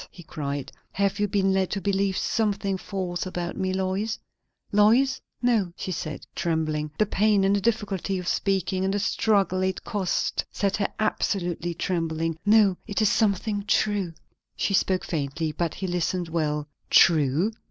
[0.09, 0.71] he cried.
[0.93, 4.17] "Have you been led to believe something false about me, Lois?
[4.71, 9.61] Lois?" "No," she said, trembling; the pain, and the difficulty of speaking, and the struggle
[9.61, 12.35] it cost, set her absolutely to trembling.
[12.47, 14.11] "No, it is something true."
[14.55, 16.67] She spoke faintly, but he listened well.
[16.89, 17.53] "_True!